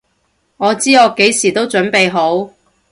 [0.57, 2.51] 我知我幾時都準備好！